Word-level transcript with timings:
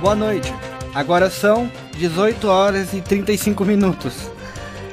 boa 0.00 0.14
noite. 0.14 0.52
Agora 0.94 1.28
são 1.30 1.70
18 1.96 2.48
horas 2.48 2.94
e 2.94 3.02
35 3.02 3.64
minutos. 3.64 4.14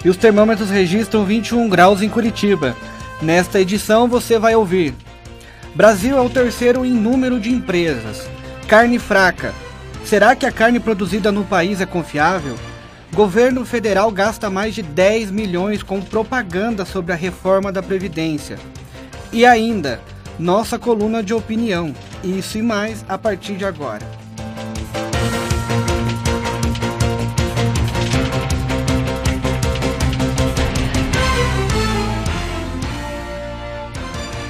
E 0.04 0.10
os 0.10 0.18
termômetros 0.18 0.70
registram 0.70 1.24
21 1.24 1.70
graus 1.70 2.02
em 2.02 2.10
Curitiba. 2.10 2.76
Nesta 3.22 3.60
edição 3.60 4.08
você 4.08 4.38
vai 4.38 4.56
ouvir: 4.56 4.94
Brasil 5.74 6.18
é 6.18 6.22
o 6.22 6.30
terceiro 6.30 6.86
em 6.86 6.92
número 6.92 7.40
de 7.40 7.50
empresas. 7.50 8.28
Carne 8.68 9.00
fraca. 9.00 9.54
Será 10.06 10.36
que 10.36 10.46
a 10.46 10.52
carne 10.52 10.80
produzida 10.80 11.32
no 11.32 11.44
país 11.44 11.82
é 11.82 11.86
confiável? 11.86 12.56
Governo 13.14 13.66
federal 13.66 14.12
gasta 14.12 14.50
mais 14.50 14.76
de 14.76 14.84
10 14.84 15.32
milhões 15.32 15.82
com 15.82 16.02
propaganda 16.02 16.86
sobre 16.86 17.14
a 17.14 17.16
reforma 17.16 17.72
da 17.72 17.82
Previdência. 17.82 18.60
E 19.32 19.46
ainda, 19.46 20.02
nossa 20.38 20.78
coluna 20.78 21.24
de 21.24 21.34
opinião. 21.34 21.94
Isso 22.24 22.58
e 22.58 22.62
mais 22.62 23.06
a 23.08 23.18
partir 23.18 23.56
de 23.56 23.66
agora. 23.66 24.27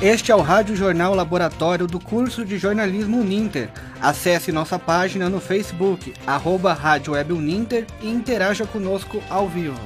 Este 0.02 0.32
é 0.32 0.36
o 0.36 0.42
Rádio 0.42 0.76
Jornal 0.76 1.16
Laboratório 1.16 1.88
do 1.88 2.00
curso 2.00 2.46
de 2.46 2.60
jornalismo 2.60 3.20
Uninter. 3.20 3.72
Acesse 4.00 4.52
nossa 4.52 4.78
página 4.78 5.28
no 5.28 5.40
Facebook, 5.40 6.14
arroba 6.28 6.72
Rádio 6.72 7.14
Web 7.14 7.34
Uninter 7.34 7.88
e 8.00 8.08
interaja 8.08 8.64
conosco 8.68 9.20
ao 9.28 9.50
vivo. 9.50 9.82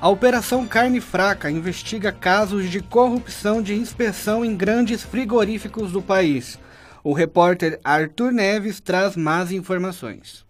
A 0.00 0.08
Operação 0.08 0.66
Carne 0.66 1.02
Fraca 1.02 1.50
investiga 1.50 2.10
casos 2.10 2.70
de 2.70 2.80
corrupção 2.80 3.60
de 3.60 3.74
inspeção 3.74 4.42
em 4.42 4.56
grandes 4.56 5.02
frigoríficos 5.02 5.92
do 5.92 6.00
país. 6.00 6.58
O 7.04 7.12
repórter 7.12 7.80
Arthur 7.82 8.30
Neves 8.30 8.80
traz 8.80 9.16
mais 9.16 9.50
informações. 9.50 10.46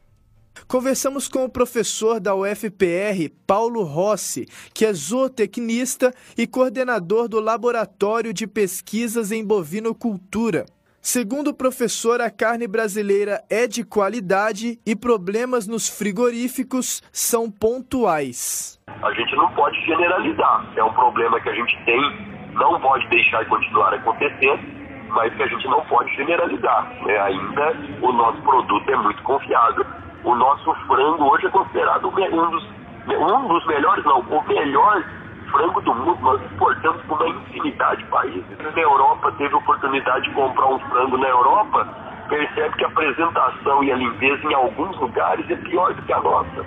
Conversamos 0.69 1.27
com 1.27 1.45
o 1.45 1.49
professor 1.49 2.21
da 2.21 2.35
UFPR, 2.35 3.31
Paulo 3.47 3.83
Rossi, 3.85 4.47
que 4.75 4.85
é 4.85 4.93
zootecnista 4.93 6.13
e 6.37 6.47
coordenador 6.47 7.27
do 7.27 7.41
Laboratório 7.41 8.35
de 8.35 8.47
Pesquisas 8.47 9.33
em 9.33 9.43
Bovinocultura. 9.43 10.67
Segundo 11.01 11.49
o 11.49 11.55
professor, 11.55 12.21
a 12.21 12.31
carne 12.31 12.69
brasileira 12.69 13.43
é 13.49 13.67
de 13.67 13.83
qualidade 13.83 14.79
e 14.85 14.95
problemas 14.95 15.67
nos 15.67 15.89
frigoríficos 15.89 17.03
são 17.11 17.51
pontuais. 17.51 18.79
A 18.89 19.13
gente 19.15 19.35
não 19.37 19.51
pode 19.55 19.81
generalizar. 19.87 20.71
É 20.77 20.85
um 20.85 20.93
problema 20.93 21.41
que 21.41 21.49
a 21.49 21.55
gente 21.55 21.77
tem, 21.87 22.01
não 22.53 22.79
pode 22.79 23.09
deixar 23.09 23.45
continuar 23.47 23.95
acontecendo, 23.95 24.82
mas 25.13 25.35
que 25.35 25.43
a 25.43 25.47
gente 25.47 25.67
não 25.69 25.81
pode 25.83 26.15
generalizar. 26.15 26.89
Né? 27.03 27.19
Ainda 27.19 27.77
o 28.01 28.13
nosso 28.13 28.41
produto 28.43 28.89
é 28.91 28.97
muito 28.97 29.23
confiável. 29.23 29.85
O 30.25 30.35
nosso 30.35 30.75
frango 30.87 31.25
hoje 31.25 31.47
é 31.47 31.51
considerado 31.51 32.09
um 32.09 32.51
dos, 32.51 32.69
um 33.09 33.49
dos 33.49 33.67
melhores, 33.67 34.05
não, 34.05 34.21
o 34.21 34.49
melhor 34.49 35.03
frango 35.51 35.81
do 35.83 35.95
mundo, 35.95 36.19
nós 36.23 36.41
exportamos 36.43 37.03
para 37.03 37.15
uma 37.17 37.29
infinidade 37.29 38.03
de 38.03 38.09
países. 38.09 38.45
Na 38.59 38.81
Europa, 38.81 39.33
teve 39.33 39.55
oportunidade 39.55 40.25
de 40.25 40.35
comprar 40.35 40.67
um 40.67 40.79
frango 40.79 41.19
na 41.19 41.29
Europa, 41.29 41.87
percebe 42.29 42.77
que 42.77 42.85
a 42.85 42.89
apresentação 42.89 43.85
e 43.85 43.93
a 43.93 43.97
limpeza 43.97 44.47
em 44.49 44.55
alguns 44.55 44.97
lugares 44.99 45.49
é 45.51 45.57
pior 45.57 45.93
do 45.93 46.03
que 46.03 46.13
a 46.13 46.21
nossa. 46.21 46.65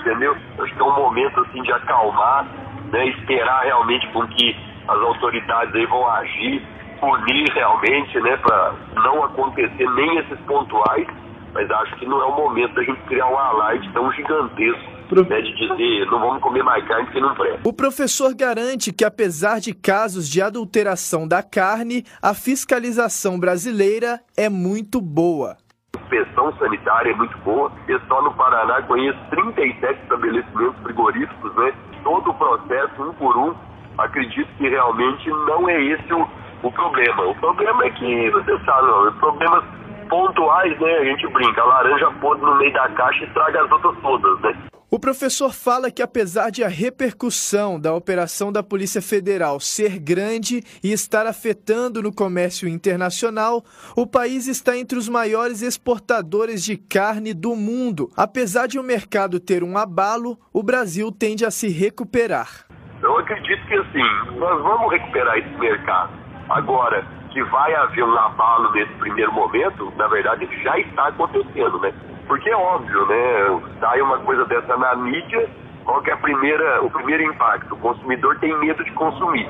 Entendeu? 0.00 0.36
Acho 0.60 0.74
que 0.74 0.80
é 0.80 0.84
um 0.84 0.94
momento 0.94 1.40
assim 1.40 1.62
de 1.62 1.72
acalmar, 1.72 2.46
né, 2.92 3.06
esperar 3.08 3.62
realmente 3.64 4.06
com 4.08 4.26
que 4.28 4.56
as 4.86 4.98
autoridades 4.98 5.74
aí 5.74 5.86
vão 5.86 6.08
agir, 6.08 6.62
punir 7.00 7.50
realmente, 7.52 8.20
né, 8.20 8.36
para 8.38 8.74
não 8.96 9.24
acontecer 9.24 9.90
nem 9.94 10.18
esses 10.18 10.38
pontuais, 10.40 11.06
mas 11.54 11.70
acho 11.70 11.96
que 11.96 12.06
não 12.06 12.20
é 12.20 12.24
o 12.26 12.36
momento 12.36 12.74
da 12.74 12.82
gente 12.82 13.00
criar 13.02 13.26
um 13.26 13.38
alarde 13.38 13.90
tão 13.92 14.12
gigantesco 14.12 14.98
né, 15.28 15.40
de 15.40 15.54
dizer 15.54 16.06
não 16.06 16.20
vamos 16.20 16.42
comer 16.42 16.62
mais 16.62 16.86
carne 16.86 17.06
porque 17.06 17.20
não 17.20 17.34
presta. 17.34 17.60
O 17.64 17.72
professor 17.72 18.34
garante 18.34 18.92
que, 18.92 19.04
apesar 19.04 19.58
de 19.58 19.72
casos 19.72 20.28
de 20.28 20.42
adulteração 20.42 21.26
da 21.26 21.42
carne, 21.42 22.04
a 22.22 22.34
fiscalização 22.34 23.40
brasileira 23.40 24.20
é 24.36 24.48
muito 24.48 25.00
boa. 25.00 25.56
A 25.96 26.00
inspeção 26.00 26.52
sanitária 26.58 27.10
é 27.10 27.14
muito 27.14 27.36
boa. 27.38 27.72
Eu 27.88 28.00
só 28.06 28.22
no 28.22 28.34
Paraná 28.34 28.82
conheço 28.82 29.18
37 29.30 30.02
estabelecimentos 30.02 30.82
frigoríficos, 30.82 31.54
né? 31.56 31.72
Todo 32.04 32.30
o 32.30 32.34
processo, 32.34 33.02
um 33.02 33.12
por 33.14 33.36
um. 33.36 33.54
Acredito 33.96 34.48
que 34.58 34.68
realmente 34.68 35.28
não 35.28 35.68
é 35.68 35.82
esse 35.82 36.12
o, 36.12 36.28
o 36.62 36.72
problema. 36.72 37.26
O 37.26 37.34
problema 37.36 37.84
é 37.84 37.90
que, 37.90 38.30
você 38.30 38.58
sabe, 38.64 38.86
não, 38.86 39.12
problemas 39.18 39.64
pontuais, 40.08 40.78
né? 40.80 40.98
A 40.98 41.04
gente 41.04 41.26
brinca, 41.28 41.60
a 41.60 41.66
laranja 41.66 42.10
podre 42.20 42.44
no 42.44 42.56
meio 42.56 42.72
da 42.72 42.88
caixa 42.90 43.24
estraga 43.24 43.64
as 43.64 43.70
outras 43.70 43.96
todas, 44.02 44.40
né? 44.40 44.56
O 44.90 44.98
professor 44.98 45.52
fala 45.52 45.90
que, 45.90 46.00
apesar 46.00 46.50
de 46.50 46.64
a 46.64 46.68
repercussão 46.68 47.78
da 47.78 47.92
operação 47.92 48.50
da 48.50 48.62
Polícia 48.62 49.02
Federal 49.02 49.60
ser 49.60 49.98
grande 49.98 50.62
e 50.82 50.92
estar 50.92 51.26
afetando 51.26 52.02
no 52.02 52.10
comércio 52.10 52.66
internacional, 52.66 53.62
o 53.94 54.06
país 54.06 54.48
está 54.48 54.78
entre 54.78 54.96
os 54.96 55.06
maiores 55.06 55.60
exportadores 55.60 56.64
de 56.64 56.78
carne 56.78 57.34
do 57.34 57.54
mundo. 57.54 58.10
Apesar 58.16 58.66
de 58.66 58.78
o 58.78 58.82
mercado 58.82 59.38
ter 59.38 59.62
um 59.62 59.76
abalo, 59.76 60.38
o 60.54 60.62
Brasil 60.62 61.12
tende 61.12 61.44
a 61.44 61.50
se 61.50 61.68
recuperar. 61.68 62.64
Eu 63.02 63.18
acredito 63.18 63.66
que 63.66 63.74
assim, 63.74 64.38
nós 64.38 64.62
vamos 64.62 64.90
recuperar 64.90 65.36
esse 65.36 65.54
mercado. 65.58 66.27
Agora, 66.48 67.04
que 67.30 67.42
vai 67.44 67.74
haver 67.74 68.04
um 68.04 68.18
abalo 68.18 68.72
nesse 68.72 68.92
primeiro 68.94 69.32
momento, 69.32 69.92
na 69.96 70.06
verdade, 70.06 70.48
já 70.62 70.78
está 70.78 71.08
acontecendo, 71.08 71.78
né? 71.80 71.92
Porque 72.26 72.48
é 72.48 72.56
óbvio, 72.56 73.06
né? 73.06 73.60
Sai 73.80 74.00
uma 74.00 74.18
coisa 74.18 74.44
dessa 74.46 74.76
na 74.76 74.94
mídia, 74.96 75.48
qual 75.84 76.02
que 76.02 76.10
é 76.10 76.14
a 76.14 76.18
primeira, 76.18 76.82
o 76.82 76.90
primeiro 76.90 77.22
impacto? 77.24 77.74
O 77.74 77.78
consumidor 77.78 78.38
tem 78.38 78.56
medo 78.58 78.82
de 78.84 78.90
consumir. 78.92 79.48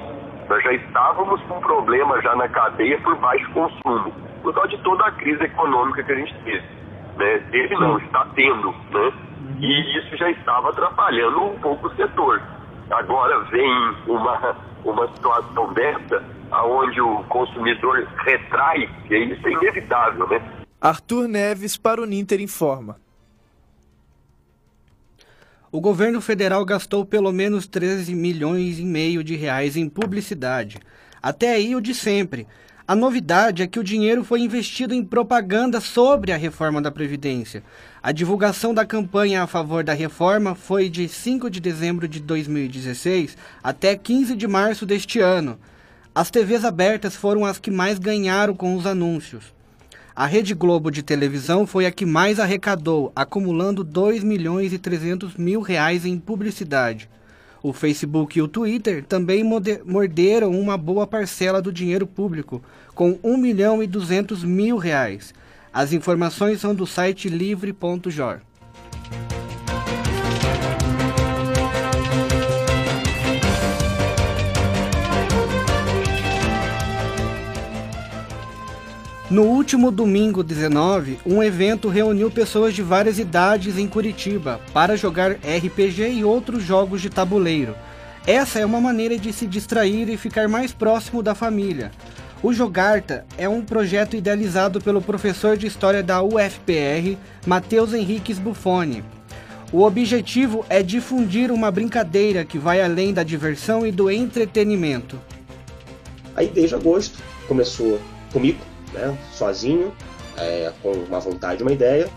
Nós 0.48 0.62
já 0.62 0.72
estávamos 0.72 1.40
com 1.42 1.58
um 1.58 1.60
problema 1.60 2.20
já 2.22 2.34
na 2.34 2.48
cadeia 2.48 2.98
por 3.00 3.16
baixo 3.16 3.50
consumo, 3.52 4.12
por 4.42 4.54
causa 4.54 4.68
de 4.68 4.78
toda 4.78 5.04
a 5.04 5.12
crise 5.12 5.42
econômica 5.44 6.02
que 6.02 6.12
a 6.12 6.16
gente 6.16 6.34
teve. 6.44 6.64
Né? 7.16 7.38
Teve 7.50 7.74
não, 7.74 7.98
está 7.98 8.26
tendo, 8.34 8.70
né? 8.90 9.12
E 9.60 9.98
isso 9.98 10.16
já 10.16 10.30
estava 10.30 10.70
atrapalhando 10.70 11.44
um 11.44 11.58
pouco 11.58 11.88
o 11.88 11.94
setor. 11.96 12.40
Agora 12.90 13.40
vem 13.50 13.94
uma, 14.06 14.56
uma 14.84 15.08
situação 15.08 15.72
dessa, 15.72 16.24
onde 16.52 17.00
o 17.00 17.24
consumidor 17.24 18.06
retrai, 18.24 18.88
e 19.10 19.14
isso 19.32 19.46
é 19.46 19.52
inevitável, 19.52 20.28
né? 20.28 20.40
Arthur 20.80 21.26
Neves 21.28 21.76
para 21.76 22.00
o 22.00 22.06
Ninter 22.06 22.40
informa. 22.40 22.96
O 25.70 25.80
governo 25.80 26.20
federal 26.20 26.64
gastou 26.64 27.04
pelo 27.04 27.30
menos 27.30 27.66
13 27.66 28.14
milhões 28.14 28.78
e 28.78 28.84
meio 28.84 29.22
de 29.22 29.36
reais 29.36 29.76
em 29.76 29.88
publicidade. 29.88 30.78
Até 31.20 31.52
aí 31.52 31.76
o 31.76 31.80
de 31.80 31.94
sempre. 31.94 32.46
A 32.86 32.94
novidade 32.94 33.62
é 33.62 33.66
que 33.66 33.78
o 33.78 33.84
dinheiro 33.84 34.24
foi 34.24 34.40
investido 34.40 34.94
em 34.94 35.04
propaganda 35.04 35.78
sobre 35.78 36.32
a 36.32 36.38
reforma 36.38 36.80
da 36.80 36.90
Previdência. 36.90 37.62
A 38.02 38.12
divulgação 38.12 38.72
da 38.72 38.86
campanha 38.86 39.42
a 39.42 39.46
favor 39.46 39.84
da 39.84 39.92
reforma 39.92 40.54
foi 40.54 40.88
de 40.88 41.06
5 41.06 41.50
de 41.50 41.60
dezembro 41.60 42.08
de 42.08 42.18
2016 42.18 43.36
até 43.62 43.94
15 43.94 44.34
de 44.34 44.48
março 44.48 44.86
deste 44.86 45.20
ano. 45.20 45.58
As 46.18 46.32
TVs 46.32 46.64
abertas 46.64 47.14
foram 47.14 47.44
as 47.44 47.60
que 47.60 47.70
mais 47.70 47.96
ganharam 47.96 48.52
com 48.52 48.74
os 48.74 48.86
anúncios. 48.86 49.54
A 50.16 50.26
Rede 50.26 50.52
Globo 50.52 50.90
de 50.90 51.00
televisão 51.00 51.64
foi 51.64 51.86
a 51.86 51.92
que 51.92 52.04
mais 52.04 52.40
arrecadou, 52.40 53.12
acumulando 53.14 53.84
2 53.84 54.24
milhões 54.24 54.72
e 54.72 54.78
300 54.80 55.36
mil 55.36 55.60
reais 55.60 56.04
em 56.04 56.18
publicidade. 56.18 57.08
O 57.62 57.72
Facebook 57.72 58.36
e 58.36 58.42
o 58.42 58.48
Twitter 58.48 59.04
também 59.04 59.44
morderam 59.84 60.50
uma 60.50 60.76
boa 60.76 61.06
parcela 61.06 61.62
do 61.62 61.72
dinheiro 61.72 62.04
público, 62.04 62.60
com 62.96 63.16
1 63.22 63.36
milhão 63.36 63.80
e 63.80 63.86
200 63.86 64.42
mil 64.42 64.76
reais. 64.76 65.32
As 65.72 65.92
informações 65.92 66.60
são 66.60 66.74
do 66.74 66.84
site 66.84 67.28
livre.jor. 67.28 68.40
No 79.30 79.42
último 79.42 79.90
domingo 79.90 80.42
19, 80.42 81.18
um 81.26 81.42
evento 81.42 81.90
reuniu 81.90 82.30
pessoas 82.30 82.74
de 82.74 82.80
várias 82.80 83.18
idades 83.18 83.76
em 83.76 83.86
Curitiba 83.86 84.58
para 84.72 84.96
jogar 84.96 85.32
RPG 85.32 86.12
e 86.12 86.24
outros 86.24 86.62
jogos 86.62 87.02
de 87.02 87.10
tabuleiro. 87.10 87.76
Essa 88.26 88.58
é 88.58 88.64
uma 88.64 88.80
maneira 88.80 89.18
de 89.18 89.30
se 89.30 89.46
distrair 89.46 90.08
e 90.08 90.16
ficar 90.16 90.48
mais 90.48 90.72
próximo 90.72 91.22
da 91.22 91.34
família. 91.34 91.90
O 92.42 92.54
Jogarta 92.54 93.26
é 93.36 93.46
um 93.46 93.60
projeto 93.60 94.16
idealizado 94.16 94.80
pelo 94.80 95.02
professor 95.02 95.58
de 95.58 95.66
História 95.66 96.02
da 96.02 96.22
UFPR, 96.22 97.18
Matheus 97.46 97.92
Henriques 97.92 98.38
Buffoni. 98.38 99.04
O 99.70 99.82
objetivo 99.82 100.64
é 100.70 100.82
difundir 100.82 101.52
uma 101.52 101.70
brincadeira 101.70 102.46
que 102.46 102.56
vai 102.56 102.80
além 102.80 103.12
da 103.12 103.22
diversão 103.22 103.86
e 103.86 103.92
do 103.92 104.10
entretenimento. 104.10 105.20
Aí 106.34 106.46
desde 106.48 106.74
agosto 106.74 107.18
começou 107.46 108.00
comigo, 108.32 108.60
né, 108.92 109.16
sozinho, 109.32 109.92
é, 110.36 110.72
com 110.82 110.92
uma 110.92 111.20
vontade, 111.20 111.62
uma 111.62 111.72
ideia, 111.72 112.08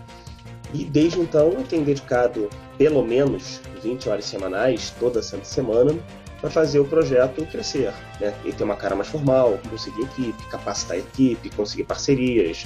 e 0.74 0.86
desde 0.86 1.20
então 1.20 1.52
eu 1.52 1.64
tenho 1.64 1.84
dedicado 1.84 2.50
pelo 2.78 3.04
menos 3.04 3.62
20 3.84 4.10
horas 4.10 4.26
semanais, 4.26 4.94
toda 5.00 5.22
santa 5.22 5.46
semana, 5.46 5.94
para 6.40 6.50
fazer 6.50 6.80
o 6.80 6.86
projeto 6.86 7.46
crescer, 7.46 7.94
né? 8.20 8.34
E 8.44 8.52
ter 8.52 8.64
uma 8.64 8.76
cara 8.76 8.96
mais 8.96 9.08
formal, 9.08 9.60
conseguir 9.70 10.02
equipe, 10.02 10.44
capacitar 10.48 10.98
a 10.98 11.00
equipe, 11.00 11.52
conseguir 11.52 11.84
parcerias, 11.84 12.66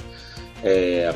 é, 0.64 1.14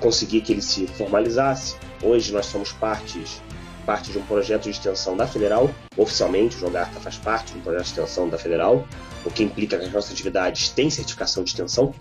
conseguir 0.00 0.40
que 0.40 0.52
ele 0.52 0.62
se 0.62 0.86
formalizasse. 0.88 1.76
Hoje 2.02 2.32
nós 2.32 2.46
somos 2.46 2.72
partes, 2.72 3.40
parte 3.84 4.12
de 4.12 4.18
um 4.18 4.22
projeto 4.22 4.64
de 4.64 4.70
extensão 4.70 5.16
da 5.16 5.26
Federal, 5.26 5.70
oficialmente 5.96 6.56
o 6.56 6.58
Jogarta 6.58 6.98
faz 7.00 7.16
parte 7.16 7.52
de 7.52 7.58
um 7.58 7.62
projeto 7.62 7.84
de 7.84 7.90
extensão 7.90 8.28
da 8.28 8.38
Federal, 8.38 8.86
o 9.24 9.30
que 9.30 9.42
implica 9.42 9.78
que 9.78 9.84
as 9.84 9.92
nossas 9.92 10.12
atividades 10.12 10.68
têm 10.70 10.90
certificação 10.90 11.44
de 11.44 11.50
extensão, 11.50 11.94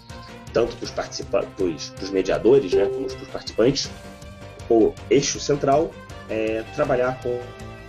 tanto 0.54 0.76
para 0.76 0.86
os 0.86 0.92
participantes, 0.92 1.94
os 2.02 2.10
mediadores, 2.10 2.74
né, 2.74 2.86
como 2.86 3.08
para 3.08 3.22
os 3.22 3.30
participantes. 3.30 3.90
O 4.70 4.94
eixo 5.10 5.40
central 5.40 5.92
é 6.30 6.64
trabalhar 6.76 7.20
com 7.22 7.40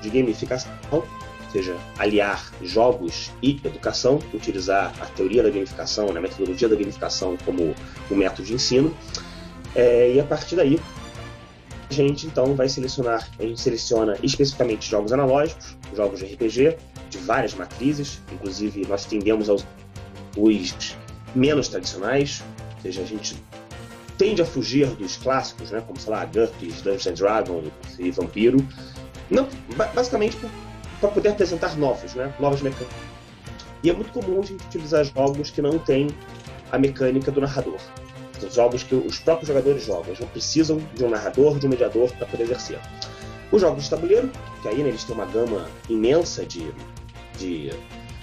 de 0.00 0.10
gamificação, 0.10 0.70
ou 0.90 1.06
seja, 1.52 1.76
aliar 1.98 2.50
jogos 2.62 3.30
e 3.42 3.60
educação, 3.64 4.18
utilizar 4.34 4.92
a 5.00 5.06
teoria 5.06 5.42
da 5.42 5.50
gamificação, 5.50 6.12
né, 6.12 6.18
a 6.18 6.22
metodologia 6.22 6.68
da 6.68 6.74
gamificação 6.74 7.36
como 7.44 7.74
o 8.10 8.14
método 8.14 8.42
de 8.42 8.54
ensino, 8.54 8.94
é, 9.74 10.12
e 10.12 10.20
a 10.20 10.24
partir 10.24 10.56
daí 10.56 10.80
gente 11.92 12.26
então 12.26 12.54
vai 12.54 12.68
selecionar, 12.68 13.28
a 13.38 13.42
gente 13.42 13.60
seleciona 13.60 14.16
especificamente 14.22 14.90
jogos 14.90 15.12
analógicos, 15.12 15.76
jogos 15.94 16.18
de 16.18 16.26
RPG, 16.26 16.76
de 17.10 17.18
várias 17.18 17.54
matrizes, 17.54 18.20
inclusive 18.32 18.86
nós 18.88 19.04
tendemos 19.04 19.48
aos 19.48 19.64
os 20.36 20.96
menos 21.34 21.68
tradicionais, 21.68 22.42
ou 22.76 22.82
seja, 22.82 23.02
a 23.02 23.04
gente 23.04 23.36
tende 24.18 24.42
a 24.42 24.46
fugir 24.46 24.86
dos 24.88 25.16
clássicos, 25.16 25.70
né, 25.70 25.82
como 25.86 25.98
sei 26.00 26.12
lá, 26.12 26.24
GURPS, 26.24 26.82
Dungeons 26.82 27.18
Dragons 27.18 27.70
e 27.98 28.10
Vampiro, 28.10 28.58
não, 29.30 29.48
basicamente 29.94 30.36
para 31.00 31.10
poder 31.10 31.30
apresentar 31.30 31.76
novos, 31.76 32.14
né, 32.14 32.32
novas 32.40 32.60
mecânicas. 32.62 32.96
E 33.82 33.90
é 33.90 33.92
muito 33.92 34.12
comum 34.12 34.40
a 34.40 34.44
gente 34.44 34.64
utilizar 34.64 35.04
jogos 35.04 35.50
que 35.50 35.60
não 35.60 35.78
têm 35.78 36.08
a 36.70 36.78
mecânica 36.78 37.30
do 37.30 37.40
narrador 37.40 37.78
jogos 38.50 38.82
que 38.82 38.94
os 38.94 39.18
próprios 39.18 39.48
jogadores 39.48 39.84
jogam. 39.84 40.06
Eles 40.06 40.20
não 40.20 40.28
precisam 40.28 40.80
de 40.94 41.04
um 41.04 41.10
narrador, 41.10 41.58
de 41.58 41.66
um 41.66 41.70
mediador 41.70 42.12
para 42.12 42.26
poder 42.26 42.44
exercer. 42.44 42.78
Os 43.50 43.60
jogos 43.60 43.84
de 43.84 43.90
tabuleiro, 43.90 44.30
que 44.62 44.68
aí 44.68 44.82
né, 44.82 44.88
eles 44.88 45.04
têm 45.04 45.14
uma 45.14 45.26
gama 45.26 45.68
imensa 45.88 46.44
de, 46.44 46.72
de 47.38 47.70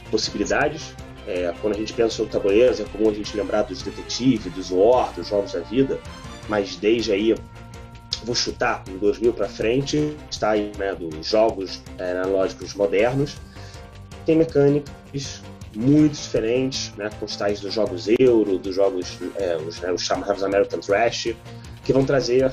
possibilidades. 0.09 0.95
É, 1.27 1.53
quando 1.61 1.75
a 1.75 1.77
gente 1.77 1.93
pensa 1.93 2.15
sobre 2.15 2.31
tabuleiros, 2.31 2.79
é 2.79 2.85
comum 2.85 3.09
a 3.09 3.13
gente 3.13 3.37
lembrar 3.37 3.63
dos 3.63 3.83
Detetive, 3.83 4.49
dos 4.49 4.71
War, 4.71 5.13
dos 5.13 5.27
Jogos 5.27 5.51
da 5.51 5.59
Vida, 5.59 5.99
mas 6.47 6.75
desde 6.75 7.11
aí, 7.11 7.35
vou 8.23 8.33
chutar, 8.33 8.83
em 8.89 8.97
2000 8.97 9.33
para 9.33 9.47
frente, 9.47 10.17
está 10.31 10.51
aí 10.51 10.71
né, 10.77 10.95
dos 10.95 11.27
jogos 11.27 11.81
é, 11.99 12.11
analógicos 12.11 12.73
modernos, 12.73 13.35
tem 14.25 14.35
mecânicas 14.35 15.41
muito 15.75 16.13
diferentes, 16.13 16.91
né, 16.97 17.09
com 17.19 17.25
os 17.25 17.35
tais 17.35 17.59
dos 17.59 17.73
jogos 17.73 18.07
Euro, 18.19 18.57
dos 18.57 18.75
jogos, 18.75 19.17
é, 19.35 19.57
os, 19.57 19.79
né, 19.79 19.91
os 19.91 20.01
chamados 20.01 20.43
American 20.43 20.79
Trash, 20.79 21.35
que 21.83 21.93
vão 21.93 22.03
trazer 22.03 22.51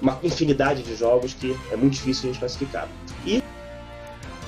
uma 0.00 0.18
infinidade 0.22 0.82
de 0.82 0.94
jogos 0.94 1.34
que 1.34 1.56
é 1.70 1.76
muito 1.76 1.94
difícil 1.94 2.24
a 2.24 2.32
gente 2.32 2.40
classificar. 2.40 2.88
E 3.26 3.42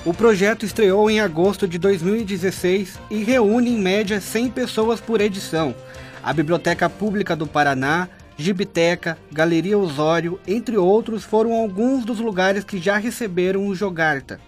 o 0.03 0.13
projeto 0.13 0.65
estreou 0.65 1.09
em 1.11 1.19
agosto 1.19 1.67
de 1.67 1.77
2016 1.77 2.99
e 3.09 3.23
reúne 3.23 3.69
em 3.69 3.77
média 3.77 4.19
100 4.19 4.49
pessoas 4.49 4.99
por 4.99 5.21
edição. 5.21 5.75
A 6.23 6.33
Biblioteca 6.33 6.89
Pública 6.89 7.35
do 7.35 7.45
Paraná, 7.45 8.09
Gibiteca, 8.35 9.17
Galeria 9.31 9.77
Osório, 9.77 10.39
entre 10.47 10.77
outros, 10.77 11.23
foram 11.23 11.53
alguns 11.53 12.03
dos 12.03 12.19
lugares 12.19 12.63
que 12.63 12.79
já 12.79 12.97
receberam 12.97 13.67
o 13.67 13.75
Jogarta. 13.75 14.39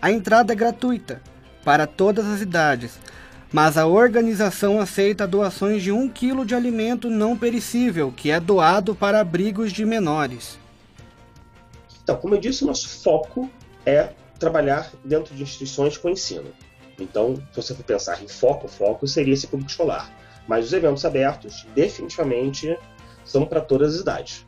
A 0.00 0.10
entrada 0.10 0.52
é 0.52 0.56
gratuita 0.56 1.20
para 1.64 1.86
todas 1.86 2.26
as 2.26 2.40
idades, 2.40 2.98
mas 3.52 3.76
a 3.76 3.86
organização 3.86 4.80
aceita 4.80 5.26
doações 5.26 5.82
de 5.82 5.92
um 5.92 6.08
quilo 6.08 6.44
de 6.44 6.54
alimento 6.54 7.10
não 7.10 7.36
perecível, 7.36 8.10
que 8.10 8.30
é 8.30 8.40
doado 8.40 8.94
para 8.94 9.20
abrigos 9.20 9.72
de 9.72 9.84
menores. 9.84 10.58
Então, 12.02 12.16
como 12.16 12.34
eu 12.34 12.40
disse, 12.40 12.64
o 12.64 12.66
nosso 12.66 12.88
foco 12.88 13.50
é 13.84 14.10
trabalhar 14.38 14.90
dentro 15.04 15.34
de 15.34 15.42
instituições 15.42 15.96
com 15.96 16.08
ensino. 16.08 16.50
Então, 16.98 17.36
se 17.36 17.56
você 17.56 17.74
for 17.74 17.84
pensar 17.84 18.22
em 18.22 18.28
foco, 18.28 18.66
foco 18.68 19.06
seria 19.06 19.34
esse 19.34 19.46
público 19.46 19.70
escolar. 19.70 20.10
Mas 20.48 20.66
os 20.66 20.72
eventos 20.72 21.04
abertos, 21.04 21.66
definitivamente, 21.74 22.76
são 23.24 23.46
para 23.46 23.60
todas 23.60 23.94
as 23.94 24.00
idades. 24.00 24.44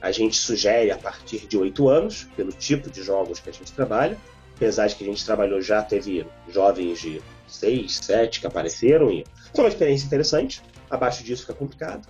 A 0.00 0.10
gente 0.12 0.36
sugere 0.36 0.90
a 0.90 0.98
partir 0.98 1.46
de 1.46 1.58
8 1.58 1.88
anos, 1.88 2.26
pelo 2.36 2.52
tipo 2.52 2.90
de 2.90 3.02
jogos 3.02 3.40
que 3.40 3.50
a 3.50 3.52
gente 3.52 3.72
trabalha, 3.72 4.16
apesar 4.56 4.86
de 4.86 4.96
que 4.96 5.04
a 5.04 5.06
gente 5.06 5.24
trabalhou 5.24 5.60
já, 5.60 5.82
teve 5.82 6.26
jovens 6.48 7.00
de 7.00 7.20
6, 7.48 7.96
7 7.96 8.40
que 8.40 8.46
apareceram 8.46 9.10
e 9.10 9.24
foi 9.54 9.64
uma 9.64 9.68
experiência 9.68 10.06
interessante. 10.06 10.62
Abaixo 10.90 11.24
disso 11.24 11.42
fica 11.42 11.54
complicado. 11.54 12.06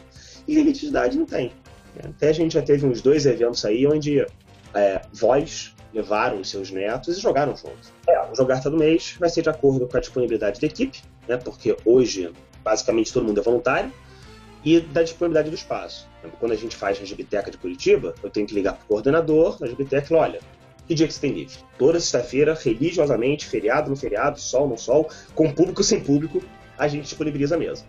E 0.46 0.54
limite 0.54 0.80
de 0.80 0.86
idade 0.88 1.18
não 1.18 1.26
tem. 1.26 1.52
Até 2.02 2.28
a 2.28 2.32
gente 2.32 2.54
já 2.54 2.62
teve 2.62 2.84
uns 2.86 3.00
dois 3.00 3.24
eventos 3.24 3.64
aí 3.64 3.86
onde 3.86 4.26
é, 4.74 5.02
vós 5.12 5.74
levaram 5.92 6.40
os 6.40 6.50
seus 6.50 6.70
netos 6.70 7.16
e 7.16 7.20
jogaram 7.20 7.56
juntos. 7.56 7.92
É, 8.08 8.20
o 8.30 8.34
jogar 8.34 8.60
todo 8.60 8.76
mês 8.76 9.16
vai 9.18 9.28
ser 9.28 9.42
de 9.42 9.48
acordo 9.48 9.86
com 9.86 9.96
a 9.96 10.00
disponibilidade 10.00 10.60
da 10.60 10.66
equipe, 10.66 11.00
né? 11.28 11.36
Porque 11.36 11.76
hoje 11.84 12.32
basicamente 12.64 13.12
todo 13.12 13.24
mundo 13.24 13.38
é 13.38 13.42
voluntário 13.42 13.92
e 14.64 14.80
da 14.80 15.02
disponibilidade 15.02 15.50
do 15.50 15.54
espaço. 15.54 16.08
Quando 16.40 16.52
a 16.52 16.56
gente 16.56 16.74
faz 16.74 16.98
na 16.98 17.04
Gibiteca 17.04 17.50
de 17.50 17.58
Curitiba, 17.58 18.14
eu 18.22 18.30
tenho 18.30 18.46
que 18.46 18.54
ligar 18.54 18.72
para 18.72 18.84
o 18.84 18.86
coordenador 18.86 19.58
da 19.58 19.66
Gibiteca 19.66 20.04
e 20.04 20.08
falar, 20.08 20.22
olha, 20.22 20.40
que 20.86 20.94
dia 20.94 21.06
que 21.06 21.14
você 21.14 21.20
tem 21.20 21.32
livre? 21.32 21.54
Toda 21.78 22.00
sexta-feira, 22.00 22.58
religiosamente, 22.60 23.46
feriado 23.46 23.88
no 23.90 23.96
feriado, 23.96 24.40
sol 24.40 24.68
no 24.68 24.78
sol, 24.78 25.08
com 25.34 25.52
público 25.52 25.82
sem 25.82 26.00
público, 26.00 26.42
a 26.78 26.86
gente 26.88 27.04
disponibiliza 27.04 27.56
mesa. 27.56 27.84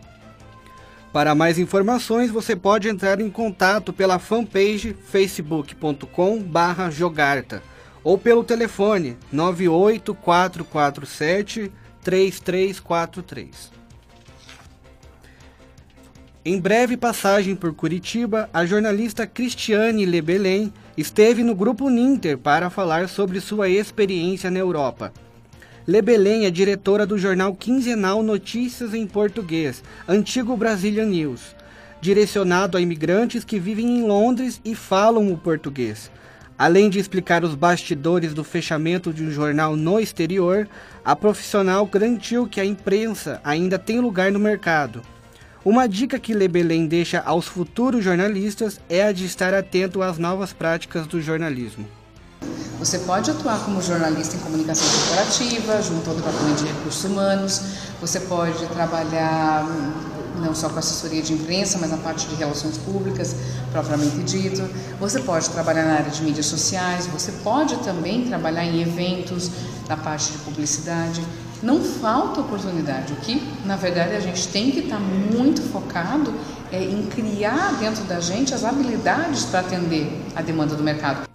Para 1.11 1.33
mais 1.33 1.57
informações, 1.57 2.29
você 2.29 2.55
pode 2.55 2.87
entrar 2.89 3.19
em 3.21 3.29
contato 3.29 3.93
pela 3.93 4.19
fanpage 4.19 4.93
facebook.com/jogarta 4.93 7.63
ou 8.03 8.17
pelo 8.17 8.43
telefone 8.43 9.17
98447 9.31 11.71
3343. 12.03 13.71
Em 16.47 16.59
breve 16.59 16.95
passagem 16.95 17.55
por 17.55 17.73
Curitiba, 17.73 18.47
a 18.53 18.67
jornalista 18.67 19.25
Cristiane 19.25 20.05
Lebelém 20.05 20.71
esteve 20.95 21.43
no 21.43 21.55
grupo 21.55 21.89
Ninter 21.89 22.37
para 22.37 22.69
falar 22.69 23.09
sobre 23.09 23.41
sua 23.41 23.67
experiência 23.67 24.51
na 24.51 24.59
Europa. 24.59 25.11
Lebelém 25.87 26.45
é 26.45 26.51
diretora 26.51 27.03
do 27.03 27.17
jornal 27.17 27.55
quinzenal 27.55 28.21
Notícias 28.21 28.93
em 28.93 29.07
Português, 29.07 29.83
antigo 30.07 30.55
Brazilian 30.55 31.07
News, 31.07 31.55
direcionado 31.99 32.77
a 32.77 32.81
imigrantes 32.81 33.43
que 33.43 33.57
vivem 33.57 33.97
em 33.97 34.03
Londres 34.03 34.61
e 34.63 34.75
falam 34.75 35.33
o 35.33 35.37
português. 35.39 36.11
Além 36.59 36.91
de 36.91 36.99
explicar 36.99 37.43
os 37.43 37.55
bastidores 37.55 38.35
do 38.35 38.43
fechamento 38.43 39.11
de 39.11 39.23
um 39.23 39.31
jornal 39.31 39.75
no 39.75 39.99
exterior, 39.99 40.69
a 41.03 41.15
profissional 41.15 41.87
garantiu 41.87 42.45
que 42.45 42.61
a 42.61 42.65
imprensa 42.65 43.41
ainda 43.43 43.79
tem 43.79 43.99
lugar 43.99 44.31
no 44.31 44.37
mercado 44.37 45.01
uma 45.65 45.89
dica 45.89 46.19
que 46.19 46.31
Lebelém 46.31 46.85
deixa 46.85 47.19
aos 47.25 47.47
futuros 47.47 48.03
jornalistas 48.03 48.79
é 48.87 49.01
a 49.01 49.11
de 49.11 49.25
estar 49.25 49.51
atento 49.51 50.03
às 50.03 50.19
novas 50.19 50.53
práticas 50.53 51.07
do 51.07 51.19
jornalismo. 51.19 51.87
Você 52.77 52.99
pode 52.99 53.31
atuar 53.31 53.65
como 53.65 53.81
jornalista 53.81 54.35
em 54.35 54.39
comunicação 54.41 54.87
corporativa, 54.87 55.81
junto 55.81 56.07
ao 56.07 56.15
Departamento 56.17 56.63
de 56.63 56.71
Recursos 56.71 57.03
Humanos, 57.03 57.61
você 57.99 58.19
pode 58.19 58.63
trabalhar 58.67 59.65
não 60.39 60.53
só 60.53 60.69
com 60.69 60.77
assessoria 60.77 61.23
de 61.23 61.33
imprensa, 61.33 61.79
mas 61.79 61.89
na 61.89 61.97
parte 61.97 62.27
de 62.27 62.35
relações 62.35 62.77
públicas, 62.77 63.35
propriamente 63.71 64.17
dito. 64.17 64.69
Você 64.99 65.19
pode 65.21 65.49
trabalhar 65.49 65.85
na 65.85 65.93
área 65.93 66.11
de 66.11 66.21
mídias 66.21 66.45
sociais, 66.45 67.07
você 67.07 67.31
pode 67.43 67.77
também 67.77 68.25
trabalhar 68.25 68.65
em 68.65 68.81
eventos, 68.81 69.49
na 69.87 69.97
parte 69.97 70.33
de 70.33 70.37
publicidade 70.39 71.23
não 71.61 71.81
falta 71.81 72.41
oportunidade. 72.41 73.13
O 73.13 73.15
que, 73.17 73.41
na 73.65 73.75
verdade, 73.75 74.15
a 74.15 74.19
gente 74.19 74.47
tem 74.49 74.71
que 74.71 74.79
estar 74.79 74.97
tá 74.97 75.01
muito 75.01 75.61
focado 75.61 76.33
é 76.71 76.83
em 76.83 77.05
criar 77.07 77.77
dentro 77.79 78.03
da 78.05 78.19
gente 78.19 78.53
as 78.53 78.63
habilidades 78.63 79.45
para 79.45 79.61
atender 79.61 80.09
a 80.35 80.41
demanda 80.41 80.75
do 80.75 80.83
mercado. 80.83 81.27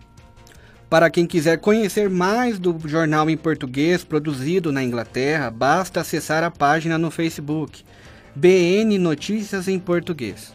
Para 0.88 1.08
quem 1.08 1.24
quiser 1.24 1.58
conhecer 1.58 2.10
mais 2.10 2.58
do 2.58 2.76
jornal 2.84 3.30
em 3.30 3.36
português 3.36 4.02
produzido 4.02 4.72
na 4.72 4.82
Inglaterra, 4.82 5.48
basta 5.50 6.00
acessar 6.00 6.42
a 6.42 6.50
página 6.50 6.98
no 6.98 7.10
Facebook 7.10 7.84
BN 8.34 8.98
Notícias 8.98 9.68
em 9.68 9.78
Português. 9.78 10.52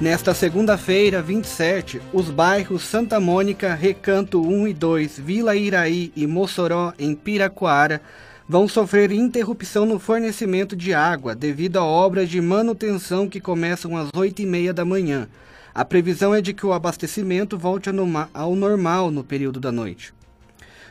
Nesta 0.00 0.32
segunda-feira, 0.32 1.20
27, 1.20 2.00
os 2.10 2.30
bairros 2.30 2.84
Santa 2.84 3.20
Mônica, 3.20 3.74
Recanto 3.74 4.40
1 4.40 4.68
e 4.68 4.72
2, 4.72 5.18
Vila 5.18 5.54
Iraí 5.54 6.10
e 6.16 6.26
Mossoró, 6.26 6.94
em 6.98 7.14
Piraquara, 7.14 8.00
vão 8.48 8.66
sofrer 8.66 9.12
interrupção 9.12 9.84
no 9.84 9.98
fornecimento 9.98 10.74
de 10.74 10.94
água 10.94 11.34
devido 11.34 11.76
a 11.76 11.84
obras 11.84 12.30
de 12.30 12.40
manutenção 12.40 13.28
que 13.28 13.42
começam 13.42 13.94
às 13.94 14.08
8 14.16 14.40
e 14.40 14.46
meia 14.46 14.72
da 14.72 14.86
manhã. 14.86 15.28
A 15.74 15.84
previsão 15.84 16.34
é 16.34 16.40
de 16.40 16.54
que 16.54 16.64
o 16.64 16.72
abastecimento 16.72 17.58
volte 17.58 17.90
ao 18.32 18.56
normal 18.56 19.10
no 19.10 19.22
período 19.22 19.60
da 19.60 19.70
noite. 19.70 20.14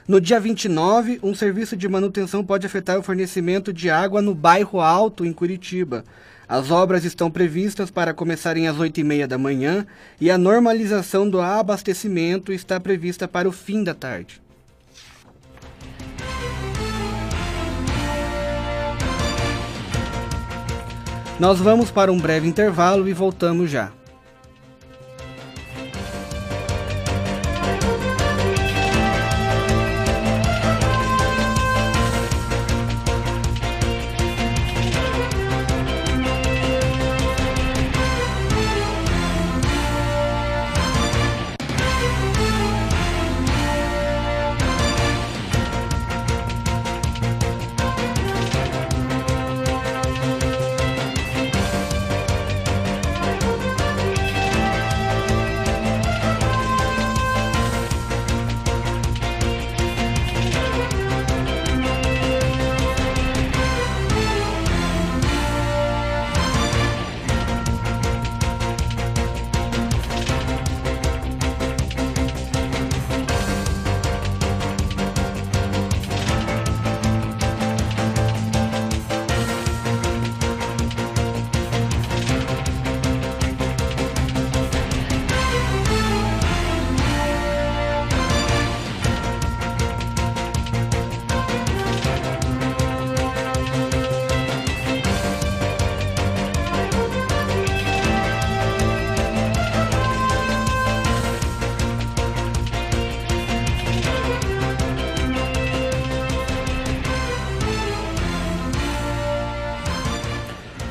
No 0.08 0.22
dia 0.22 0.40
29, 0.40 1.20
um 1.24 1.34
serviço 1.34 1.76
de 1.76 1.90
manutenção 1.90 2.44
pode 2.46 2.68
afetar 2.68 3.00
o 3.00 3.04
fornecimento 3.04 3.74
de 3.74 3.90
água 3.90 4.22
no 4.22 4.36
bairro 4.36 4.80
Alto, 4.80 5.26
em 5.26 5.34
Curitiba. 5.34 6.04
As 6.50 6.72
obras 6.72 7.06
estão 7.06 7.30
previstas 7.30 7.92
para 7.92 8.12
começarem 8.12 8.68
às 8.68 8.76
8h30 8.76 9.28
da 9.28 9.38
manhã 9.38 9.86
e 10.20 10.32
a 10.32 10.38
normalização 10.38 11.30
do 11.30 11.40
abastecimento 11.40 12.52
está 12.52 12.80
prevista 12.80 13.28
para 13.28 13.48
o 13.48 13.52
fim 13.52 13.84
da 13.84 13.94
tarde. 13.94 14.42
Nós 21.40 21.60
vamos 21.60 21.92
para 21.92 22.12
um 22.12 22.20
breve 22.20 22.48
intervalo 22.48 23.08
e 23.08 23.14
voltamos 23.14 23.70
já. 23.70 23.99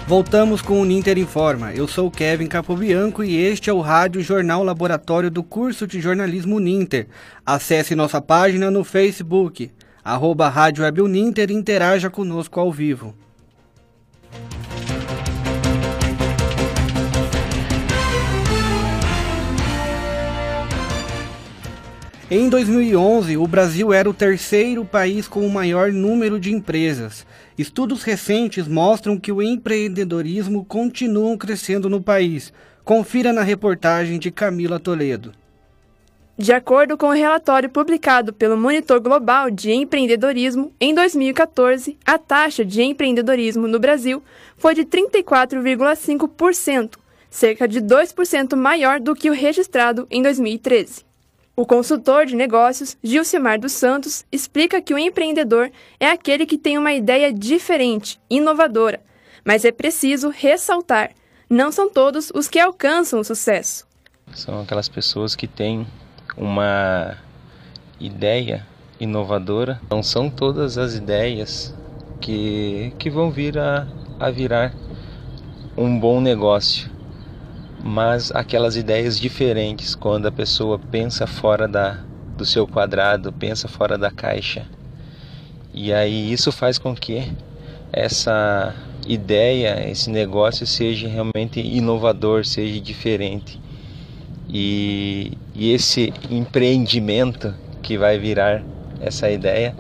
Voltamos 0.09 0.63
com 0.63 0.81
o 0.81 0.87
Ninter 0.87 1.19
Informa. 1.19 1.75
Eu 1.75 1.87
sou 1.87 2.11
Kevin 2.11 2.47
Capobianco 2.47 3.23
e 3.23 3.37
este 3.37 3.69
é 3.69 3.73
o 3.75 3.83
Rádio 3.83 4.23
Jornal 4.23 4.65
Laboratório 4.65 5.31
do 5.31 5.43
curso 5.43 5.87
de 5.87 6.01
jornalismo 6.01 6.59
Ninter. 6.59 7.09
Acesse 7.45 7.95
nossa 7.95 8.19
página 8.19 8.71
no 8.71 8.85
Facebook, 8.85 9.71
arroba 10.03 10.49
Rádio 10.49 10.83
Web 10.83 11.03
Uninter 11.03 11.51
e 11.51 11.55
interaja 11.55 12.09
conosco 12.09 12.59
ao 12.59 12.73
vivo. 12.73 13.15
Em 22.31 22.49
2011, 22.49 23.37
o 23.37 23.47
Brasil 23.47 23.93
era 23.93 24.09
o 24.09 24.15
terceiro 24.15 24.87
país 24.87 25.29
com 25.29 25.47
o 25.47 25.51
maior 25.51 25.93
número 25.93 26.41
de 26.41 26.53
empresas. 26.53 27.27
Estudos 27.59 28.05
recentes 28.05 28.69
mostram 28.69 29.19
que 29.19 29.33
o 29.33 29.43
empreendedorismo 29.43 30.65
continua 30.65 31.37
crescendo 31.37 31.91
no 31.91 32.01
país. 32.01 32.53
Confira 32.85 33.33
na 33.33 33.43
reportagem 33.43 34.21
de 34.21 34.31
Camila 34.31 34.79
Toledo. 34.79 35.33
De 36.39 36.53
acordo 36.53 36.97
com 36.97 37.09
o 37.09 37.13
relatório 37.13 37.69
publicado 37.69 38.33
pelo 38.33 38.57
Monitor 38.57 39.01
Global 39.01 39.51
de 39.51 39.73
Empreendedorismo, 39.73 40.73
em 40.81 40.95
2014, 40.95 41.99
a 42.07 42.17
taxa 42.17 42.65
de 42.65 42.81
empreendedorismo 42.81 43.67
no 43.67 43.81
Brasil 43.81 44.23
foi 44.57 44.77
de 44.77 44.85
34,5%, 44.85 46.93
cerca 47.29 47.67
de 47.67 47.81
2% 47.81 48.55
maior 48.55 49.01
do 49.01 49.17
que 49.17 49.29
o 49.29 49.35
registrado 49.35 50.07
em 50.09 50.23
2013. 50.23 51.08
O 51.59 51.67
consultor 51.67 52.25
de 52.25 52.37
negócios, 52.37 52.97
Gilcimar 53.03 53.59
dos 53.59 53.73
Santos, 53.73 54.25
explica 54.31 54.81
que 54.81 54.95
o 54.95 54.99
empreendedor 54.99 55.73
é 55.99 56.09
aquele 56.09 56.47
que 56.47 56.57
tem 56.57 56.79
uma 56.79 56.93
ideia 56.93 57.33
diferente, 57.33 58.21
inovadora, 58.31 59.01
mas 59.45 59.65
é 59.65 59.73
preciso 59.73 60.29
ressaltar: 60.29 61.11
não 61.51 61.73
são 61.73 61.91
todos 61.91 62.31
os 62.33 62.47
que 62.47 62.61
alcançam 62.61 63.19
o 63.19 63.25
sucesso. 63.25 63.85
São 64.33 64.61
aquelas 64.61 64.89
pessoas 64.89 65.35
que 65.35 65.49
têm 65.49 65.85
uma 66.37 67.17
ideia 67.99 68.65
inovadora, 69.01 69.81
não 69.91 70.01
são 70.01 70.31
todas 70.31 70.79
as 70.79 70.95
ideias 70.95 71.75
que, 72.21 72.93
que 73.01 73.11
vão 73.11 73.33
vir 73.33 73.59
a, 73.59 73.85
a 74.21 74.31
virar 74.31 74.73
um 75.77 75.99
bom 75.99 76.21
negócio 76.21 76.89
mas 77.89 78.31
aquelas 78.33 78.77
ideias 78.77 79.19
diferentes 79.19 79.95
quando 79.95 80.27
a 80.27 80.33
pessoa 80.33 80.79
pensa 80.79 81.27
fora 81.27 81.67
da, 81.67 81.99
do 82.37 82.45
seu 82.45 82.67
quadrado, 82.67 83.33
pensa 83.33 83.67
fora 83.67 83.97
da 83.97 84.11
caixa. 84.11 84.67
E 85.73 85.93
aí 85.93 86.31
isso 86.31 86.53
faz 86.53 86.79
com 86.79 86.95
que 86.95 87.33
essa 87.91 88.75
ideia, 89.07 89.89
esse 89.91 90.11
negócio 90.11 90.67
seja 90.67 91.09
realmente 91.09 91.61
inovador, 91.61 92.45
seja 92.45 92.79
diferente. 92.79 93.59
E, 94.49 95.33
e 95.55 95.73
esse 95.73 96.13
empreendimento 96.31 97.55
que 97.83 97.97
vai 97.97 98.19
virar 98.19 98.63
essa 99.01 99.31
ideia 99.31 99.75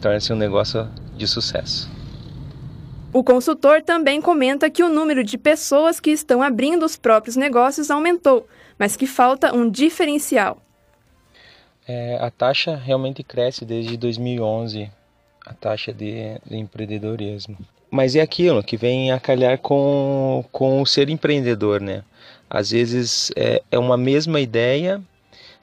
torna-se 0.00 0.32
um 0.32 0.36
negócio 0.36 0.86
de 1.16 1.26
sucesso. 1.26 1.95
O 3.16 3.24
consultor 3.24 3.80
também 3.80 4.20
comenta 4.20 4.68
que 4.68 4.82
o 4.82 4.90
número 4.90 5.24
de 5.24 5.38
pessoas 5.38 5.98
que 5.98 6.10
estão 6.10 6.42
abrindo 6.42 6.84
os 6.84 6.98
próprios 6.98 7.34
negócios 7.34 7.90
aumentou, 7.90 8.46
mas 8.78 8.94
que 8.94 9.06
falta 9.06 9.56
um 9.56 9.70
diferencial. 9.70 10.58
É, 11.88 12.18
a 12.20 12.30
taxa 12.30 12.76
realmente 12.76 13.22
cresce 13.22 13.64
desde 13.64 13.96
2011, 13.96 14.90
a 15.46 15.54
taxa 15.54 15.94
de, 15.94 16.38
de, 16.44 16.58
empreendedorismo. 16.58 17.56
Mas 17.90 18.14
é 18.14 18.20
aquilo 18.20 18.62
que 18.62 18.76
vem 18.76 19.10
a 19.10 19.18
calhar 19.18 19.56
com, 19.60 20.44
com 20.52 20.82
o 20.82 20.86
ser 20.86 21.08
empreendedor, 21.08 21.80
né? 21.80 22.04
Às 22.50 22.70
vezes 22.70 23.32
é, 23.34 23.62
é 23.70 23.78
uma 23.78 23.96
mesma 23.96 24.40
ideia, 24.40 25.00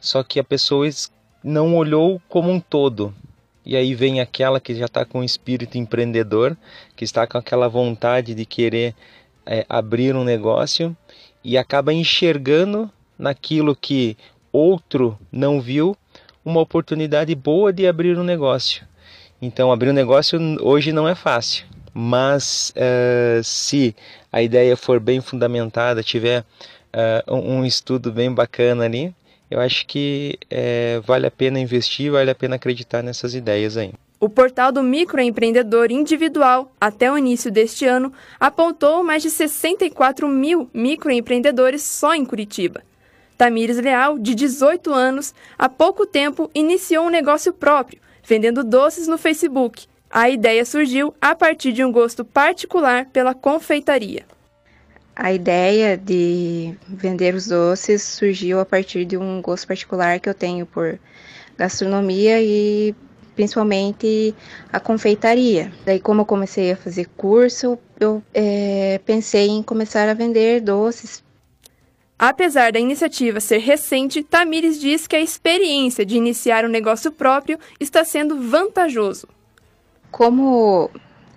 só 0.01 0.23
que 0.23 0.39
a 0.39 0.43
pessoa 0.43 0.89
não 1.43 1.77
olhou 1.77 2.19
como 2.27 2.49
um 2.49 2.59
todo. 2.59 3.13
E 3.65 3.77
aí 3.77 3.95
vem 3.95 4.19
aquela 4.19 4.59
que 4.59 4.75
já 4.75 4.85
está 4.85 5.05
com 5.05 5.19
o 5.19 5.23
espírito 5.23 5.77
empreendedor, 5.77 6.57
que 6.95 7.05
está 7.05 7.25
com 7.25 7.37
aquela 7.37 7.67
vontade 7.67 8.33
de 8.33 8.45
querer 8.45 8.93
é, 9.45 9.65
abrir 9.69 10.15
um 10.15 10.23
negócio 10.23 10.95
e 11.43 11.57
acaba 11.57 11.93
enxergando 11.93 12.91
naquilo 13.17 13.75
que 13.75 14.17
outro 14.51 15.17
não 15.31 15.61
viu 15.61 15.95
uma 16.43 16.59
oportunidade 16.59 17.33
boa 17.35 17.71
de 17.71 17.87
abrir 17.87 18.17
um 18.17 18.23
negócio. 18.23 18.85
Então, 19.41 19.71
abrir 19.71 19.89
um 19.89 19.93
negócio 19.93 20.39
hoje 20.61 20.91
não 20.91 21.07
é 21.07 21.15
fácil, 21.15 21.65
mas 21.93 22.73
uh, 22.77 23.43
se 23.43 23.95
a 24.31 24.41
ideia 24.41 24.75
for 24.75 24.99
bem 24.99 25.21
fundamentada, 25.21 26.03
tiver 26.03 26.45
uh, 27.27 27.35
um 27.35 27.65
estudo 27.65 28.11
bem 28.11 28.31
bacana 28.31 28.85
ali, 28.85 29.13
eu 29.53 29.59
acho 29.59 29.85
que 29.85 30.39
é, 30.49 30.99
vale 31.05 31.27
a 31.27 31.31
pena 31.31 31.59
investir, 31.59 32.11
vale 32.11 32.31
a 32.31 32.35
pena 32.35 32.55
acreditar 32.55 33.03
nessas 33.03 33.35
ideias 33.35 33.77
aí. 33.77 33.93
O 34.19 34.27
portal 34.27 34.71
do 34.71 34.81
microempreendedor 34.81 35.91
individual, 35.91 36.71
até 36.81 37.11
o 37.11 37.17
início 37.17 37.51
deste 37.51 37.85
ano, 37.85 38.11
apontou 38.39 39.03
mais 39.03 39.21
de 39.21 39.29
64 39.29 40.27
mil 40.27 40.67
microempreendedores 40.73 41.83
só 41.83 42.15
em 42.15 42.25
Curitiba. 42.25 42.81
Tamires 43.37 43.77
Leal, 43.77 44.17
de 44.17 44.33
18 44.33 44.91
anos, 44.91 45.35
há 45.55 45.69
pouco 45.69 46.07
tempo 46.07 46.49
iniciou 46.55 47.05
um 47.05 47.11
negócio 47.11 47.53
próprio, 47.53 47.99
vendendo 48.23 48.63
doces 48.63 49.07
no 49.07 49.19
Facebook. 49.19 49.85
A 50.09 50.31
ideia 50.31 50.65
surgiu 50.65 51.13
a 51.21 51.35
partir 51.35 51.73
de 51.73 51.83
um 51.83 51.91
gosto 51.91 52.25
particular 52.25 53.05
pela 53.13 53.35
confeitaria. 53.35 54.25
A 55.15 55.31
ideia 55.31 55.95
de 55.95 56.75
vender 56.87 57.35
os 57.35 57.47
doces 57.47 58.01
surgiu 58.01 58.59
a 58.59 58.65
partir 58.65 59.05
de 59.05 59.15
um 59.15 59.41
gosto 59.41 59.67
particular 59.67 60.19
que 60.19 60.27
eu 60.27 60.33
tenho 60.33 60.65
por 60.65 60.99
gastronomia 61.55 62.41
e 62.41 62.95
principalmente 63.35 64.33
a 64.71 64.79
confeitaria. 64.79 65.71
Daí, 65.85 65.99
como 65.99 66.21
eu 66.21 66.25
comecei 66.25 66.71
a 66.71 66.75
fazer 66.75 67.07
curso, 67.15 67.77
eu 67.99 68.23
é, 68.33 68.99
pensei 69.05 69.49
em 69.49 69.61
começar 69.61 70.09
a 70.09 70.13
vender 70.13 70.61
doces. 70.61 71.23
Apesar 72.17 72.71
da 72.71 72.79
iniciativa 72.79 73.39
ser 73.39 73.57
recente, 73.57 74.23
Tamires 74.23 74.79
diz 74.79 75.05
que 75.07 75.15
a 75.15 75.21
experiência 75.21 76.05
de 76.05 76.15
iniciar 76.15 76.63
um 76.65 76.69
negócio 76.69 77.11
próprio 77.11 77.59
está 77.79 78.05
sendo 78.05 78.39
vantajoso. 78.39 79.27
Como 80.09 80.89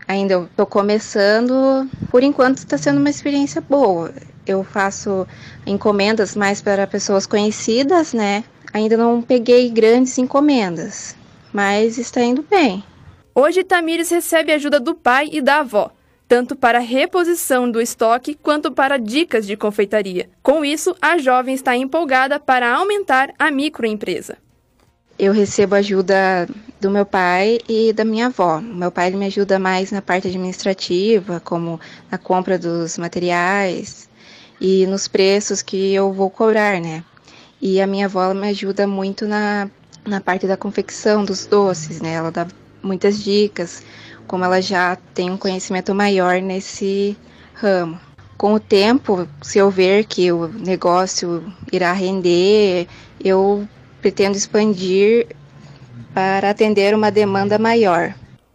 ainda 0.07 0.43
estou 0.51 0.67
começando, 0.67 1.89
por 2.11 2.23
enquanto 2.23 2.59
está 2.59 2.79
sendo 2.79 2.99
uma 2.99 3.11
experiência 3.11 3.61
boa. 3.61 4.13
Eu 4.47 4.63
faço 4.63 5.27
encomendas 5.67 6.37
mais 6.37 6.63
para 6.63 6.87
pessoas 6.87 7.27
conhecidas, 7.27 8.13
né? 8.13 8.45
Ainda 8.73 8.97
não 8.97 9.21
peguei 9.21 9.69
grandes 9.71 10.17
encomendas, 10.19 11.17
mas 11.53 11.99
está 11.99 12.23
indo 12.23 12.45
bem. 12.49 12.85
Hoje, 13.35 13.65
Tamires 13.65 14.11
recebe 14.11 14.53
ajuda 14.53 14.79
do 14.79 14.95
pai 14.95 15.29
e 15.33 15.41
da 15.41 15.59
avó, 15.59 15.91
tanto 16.29 16.57
para 16.57 16.79
reposição 16.79 17.71
do 17.71 17.81
estoque 17.81 18.35
quanto 18.35 18.71
para 18.73 18.99
dicas 18.99 19.47
de 19.47 19.57
confeitaria. 19.57 20.29
Com 20.43 20.65
isso, 20.65 20.95
a 21.01 21.19
jovem 21.19 21.55
está 21.55 21.77
empolgada 21.77 22.39
para 22.41 22.73
aumentar 22.73 23.33
a 23.39 23.51
microempresa. 23.51 24.39
Eu 25.19 25.33
recebo 25.33 25.75
ajuda 25.75 26.47
do 26.79 26.91
meu 26.91 27.07
pai 27.07 27.59
e 27.67 27.91
da 27.91 28.05
minha 28.05 28.27
avó. 28.27 28.61
Meu 28.61 28.91
pai 28.91 29.11
me 29.13 29.25
ajuda 29.25 29.59
mais 29.59 29.91
na 29.91 30.03
parte 30.03 30.29
administrativa, 30.29 31.41
como 31.41 31.81
na 32.11 32.19
compra 32.19 32.59
dos 32.59 32.99
materiais 32.99 34.11
e 34.61 34.87
nos 34.87 35.09
preços 35.09 35.63
que 35.63 35.95
eu 35.95 36.13
vou 36.13 36.29
cobrar, 36.29 36.81
né? 36.81 37.03
E 37.63 37.81
a 37.81 37.87
minha 37.87 38.05
avó 38.05 38.35
me 38.35 38.49
ajuda 38.49 38.87
muito 38.87 39.27
na, 39.27 39.71
na 40.05 40.21
parte 40.21 40.47
da 40.47 40.57
confecção 40.57 41.25
dos 41.25 41.47
doces, 41.47 42.03
né? 42.03 42.13
Ela 42.13 42.31
dá 42.31 42.47
muitas 42.83 43.23
dicas, 43.23 43.83
como 44.27 44.45
ela 44.45 44.61
já 44.61 44.97
tem 45.15 45.31
um 45.31 45.39
conhecimento 45.39 45.95
maior 45.95 46.43
nesse 46.43 47.17
ramo. 47.55 47.99
Com 48.37 48.53
o 48.53 48.61
tempo, 48.61 49.27
se 49.41 49.57
eu 49.57 49.71
ver 49.71 50.05
que 50.05 50.31
o 50.31 50.47
negócio 50.47 51.43
irá 51.73 51.95
render, 51.95 52.87
eu 53.19 53.67
pretendo 54.01 54.37
expandir 54.37 55.27
para 56.15 56.51
atender 56.51 56.95
uma 56.95 57.11
demanda 57.11 57.59
maior. 57.59 58.15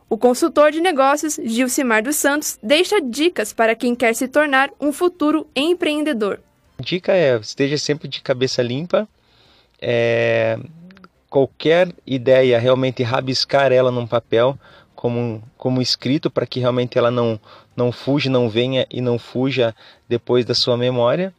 O 0.10 0.18
consultor 0.18 0.72
de 0.72 0.82
negócios 0.82 1.40
Gilcimar 1.44 2.04
dos 2.04 2.18
Santos 2.18 2.60
deixa 2.62 3.00
dicas 3.00 3.54
para 3.54 3.76
quem 3.76 3.96
quer 3.96 4.14
se 4.14 4.28
tornar 4.28 4.70
um 4.80 4.92
futuro 4.92 5.48
empreendedor. 5.56 6.40
Dica 6.80 7.14
é 7.14 7.38
esteja 7.38 7.78
sempre 7.78 8.08
de 8.08 8.22
cabeça 8.22 8.62
limpa. 8.62 9.08
É, 9.82 10.60
qualquer 11.30 11.94
ideia 12.06 12.60
realmente 12.60 13.04
rabiscar 13.04 13.72
ela 13.72 13.90
num 13.90 14.06
papel 14.06 14.60
como, 14.94 15.42
como 15.58 15.82
escrito 15.82 16.30
para 16.30 16.46
que 16.46 16.60
realmente 16.60 16.98
ela 16.98 17.10
não 17.10 17.40
não 17.76 17.92
fuja, 17.92 18.30
não 18.30 18.50
venha 18.50 18.86
e 18.92 19.00
não 19.00 19.18
fuja 19.18 19.74
depois 20.10 20.46
da 20.46 20.54
sua 20.54 20.76
memória 20.76 21.34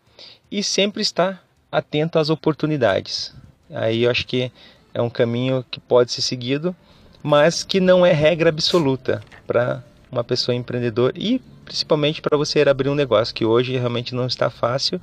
e 0.51 0.63
sempre 0.63 1.03
estar 1.03 1.45
atento 1.71 2.19
às 2.19 2.31
oportunidades. 2.31 3.35
Aí 3.73 4.05
eu 4.05 4.11
acho 4.11 4.27
que 4.27 4.53
é 4.95 5.01
um 5.01 5.11
caminho 5.11 5.65
que 5.71 5.81
pode 5.81 6.13
ser 6.13 6.23
seguido, 6.23 6.75
mas 7.23 7.63
que 7.63 7.81
não 7.81 8.05
é 8.05 8.13
regra 8.13 8.49
absoluta 8.49 9.23
para 9.47 9.83
uma 10.11 10.23
pessoa 10.23 10.55
empreendedora 10.55 11.15
e 11.17 11.41
principalmente 11.65 12.21
para 12.21 12.37
você 12.37 12.61
abrir 12.63 12.89
um 12.89 12.95
negócio 12.95 13.35
que 13.35 13.45
hoje 13.45 13.77
realmente 13.77 14.15
não 14.15 14.27
está 14.27 14.51
fácil. 14.51 15.01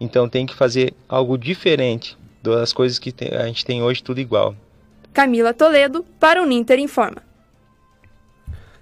Então 0.00 0.28
tem 0.28 0.46
que 0.46 0.54
fazer 0.54 0.94
algo 1.08 1.36
diferente 1.36 2.16
das 2.42 2.72
coisas 2.72 2.98
que 2.98 3.12
a 3.32 3.46
gente 3.46 3.64
tem 3.64 3.82
hoje 3.82 4.02
tudo 4.02 4.20
igual. 4.20 4.54
Camila 5.12 5.52
Toledo 5.52 6.04
para 6.20 6.40
o 6.40 6.46
Ninter 6.46 6.78
Informa. 6.78 7.22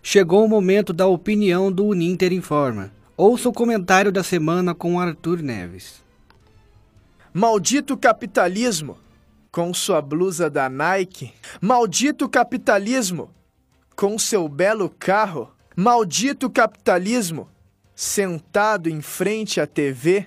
Chegou 0.02 0.44
o 0.44 0.48
momento 0.48 0.92
da 0.92 1.06
opinião 1.06 1.72
do 1.72 1.86
Uninter 1.86 2.32
Informa. 2.32 2.92
Ouça 3.16 3.48
o 3.48 3.52
comentário 3.52 4.12
da 4.12 4.22
semana 4.22 4.74
com 4.74 5.00
Arthur 5.00 5.42
Neves. 5.42 6.04
Maldito 7.32 7.96
capitalismo! 7.96 8.98
Com 9.56 9.72
sua 9.72 10.02
blusa 10.02 10.50
da 10.50 10.68
Nike. 10.68 11.32
Maldito 11.62 12.28
capitalismo! 12.28 13.30
Com 13.96 14.18
seu 14.18 14.46
belo 14.50 14.90
carro. 14.90 15.50
Maldito 15.74 16.50
capitalismo! 16.50 17.48
Sentado 17.94 18.90
em 18.90 19.00
frente 19.00 19.58
à 19.58 19.66
TV. 19.66 20.26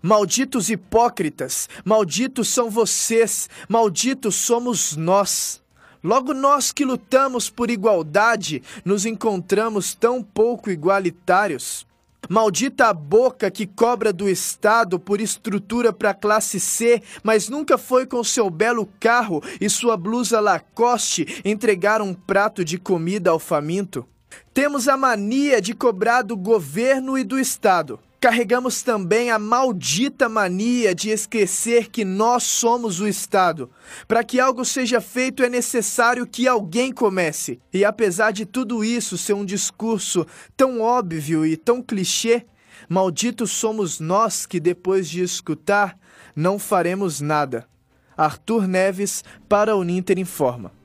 Malditos 0.00 0.70
hipócritas, 0.70 1.68
malditos 1.84 2.48
são 2.48 2.70
vocês, 2.70 3.50
malditos 3.68 4.36
somos 4.36 4.96
nós. 4.96 5.62
Logo 6.02 6.32
nós 6.32 6.72
que 6.72 6.82
lutamos 6.82 7.50
por 7.50 7.70
igualdade, 7.70 8.62
nos 8.82 9.04
encontramos 9.04 9.92
tão 9.92 10.22
pouco 10.22 10.70
igualitários. 10.70 11.86
Maldita 12.28 12.86
a 12.86 12.92
boca 12.92 13.50
que 13.50 13.66
cobra 13.66 14.12
do 14.12 14.28
Estado 14.28 15.00
por 15.00 15.20
estrutura 15.20 15.92
para 15.92 16.14
classe 16.14 16.60
C, 16.60 17.02
mas 17.22 17.48
nunca 17.48 17.76
foi 17.76 18.06
com 18.06 18.22
seu 18.22 18.48
belo 18.50 18.88
carro 19.00 19.42
e 19.60 19.68
sua 19.68 19.96
blusa 19.96 20.40
Lacoste 20.40 21.40
entregar 21.44 22.00
um 22.00 22.14
prato 22.14 22.64
de 22.64 22.78
comida 22.78 23.30
ao 23.30 23.38
faminto. 23.38 24.06
Temos 24.54 24.86
a 24.86 24.96
mania 24.96 25.60
de 25.60 25.74
cobrar 25.74 26.22
do 26.22 26.36
governo 26.36 27.18
e 27.18 27.24
do 27.24 27.38
Estado. 27.38 27.98
Carregamos 28.20 28.82
também 28.82 29.30
a 29.30 29.38
maldita 29.38 30.28
mania 30.28 30.94
de 30.94 31.08
esquecer 31.08 31.88
que 31.88 32.04
nós 32.04 32.42
somos 32.42 33.00
o 33.00 33.08
Estado. 33.08 33.70
Para 34.06 34.22
que 34.22 34.38
algo 34.38 34.62
seja 34.62 35.00
feito 35.00 35.42
é 35.42 35.48
necessário 35.48 36.26
que 36.26 36.46
alguém 36.46 36.92
comece. 36.92 37.58
E 37.72 37.82
apesar 37.82 38.30
de 38.30 38.44
tudo 38.44 38.84
isso 38.84 39.16
ser 39.16 39.32
um 39.32 39.44
discurso 39.44 40.26
tão 40.54 40.82
óbvio 40.82 41.46
e 41.46 41.56
tão 41.56 41.80
clichê, 41.80 42.44
malditos 42.90 43.52
somos 43.52 43.98
nós 43.98 44.44
que 44.44 44.60
depois 44.60 45.08
de 45.08 45.22
escutar 45.22 45.98
não 46.36 46.58
faremos 46.58 47.22
nada. 47.22 47.66
Arthur 48.14 48.68
Neves 48.68 49.24
para 49.48 49.74
o 49.74 49.82
Ninter 49.82 50.18
Informa. 50.18 50.79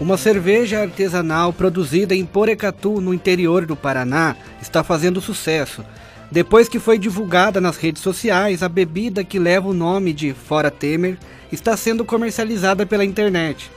Uma 0.00 0.16
cerveja 0.16 0.82
artesanal 0.82 1.52
produzida 1.52 2.16
em 2.16 2.26
Porecatu, 2.26 3.00
no 3.00 3.14
interior 3.14 3.64
do 3.64 3.76
Paraná, 3.76 4.34
está 4.60 4.82
fazendo 4.82 5.20
sucesso. 5.20 5.84
Depois 6.32 6.68
que 6.68 6.80
foi 6.80 6.98
divulgada 6.98 7.60
nas 7.60 7.76
redes 7.76 8.02
sociais, 8.02 8.64
a 8.64 8.68
bebida 8.68 9.22
que 9.22 9.38
leva 9.38 9.68
o 9.68 9.72
nome 9.72 10.12
de 10.12 10.34
Fora 10.34 10.68
Temer 10.68 11.16
está 11.52 11.76
sendo 11.76 12.04
comercializada 12.04 12.84
pela 12.84 13.04
internet. 13.04 13.70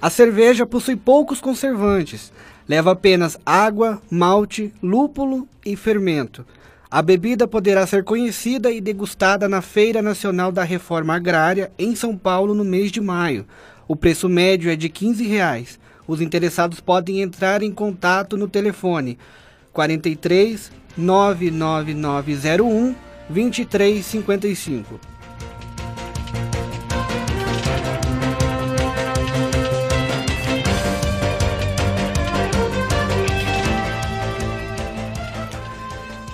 A 0.00 0.10
cerveja 0.10 0.66
possui 0.66 0.96
poucos 0.96 1.40
conservantes, 1.40 2.32
leva 2.68 2.90
apenas 2.90 3.38
água, 3.46 4.02
malte, 4.10 4.74
lúpulo 4.82 5.46
e 5.64 5.76
fermento. 5.76 6.44
A 6.90 7.00
bebida 7.00 7.46
poderá 7.46 7.86
ser 7.86 8.02
conhecida 8.02 8.68
e 8.68 8.80
degustada 8.80 9.48
na 9.48 9.62
Feira 9.62 10.02
Nacional 10.02 10.50
da 10.50 10.64
Reforma 10.64 11.14
Agrária 11.14 11.70
em 11.78 11.94
São 11.94 12.16
Paulo 12.16 12.52
no 12.52 12.64
mês 12.64 12.90
de 12.90 13.00
maio. 13.00 13.46
O 13.86 13.96
preço 13.96 14.28
médio 14.28 14.70
é 14.70 14.76
de 14.76 14.88
15 14.88 15.26
reais. 15.26 15.78
Os 16.06 16.20
interessados 16.20 16.80
podem 16.80 17.22
entrar 17.22 17.62
em 17.62 17.70
contato 17.70 18.36
no 18.36 18.48
telefone 18.48 19.18
43 19.72 20.70
99901 20.96 22.94
2355. 23.28 25.11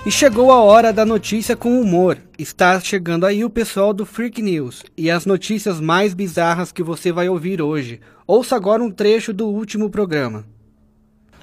E 0.09 0.11
chegou 0.11 0.51
a 0.51 0.59
hora 0.59 0.91
da 0.91 1.05
notícia 1.05 1.55
com 1.55 1.79
humor. 1.79 2.17
Está 2.35 2.79
chegando 2.79 3.27
aí 3.27 3.45
o 3.45 3.49
pessoal 3.49 3.93
do 3.93 4.07
Freak 4.07 4.41
News 4.41 4.81
e 4.97 5.11
as 5.11 5.23
notícias 5.23 5.79
mais 5.79 6.15
bizarras 6.15 6.71
que 6.71 6.81
você 6.81 7.11
vai 7.11 7.29
ouvir 7.29 7.61
hoje. 7.61 8.01
Ouça 8.25 8.55
agora 8.55 8.83
um 8.83 8.89
trecho 8.89 9.31
do 9.31 9.45
último 9.47 9.87
programa. 9.87 10.47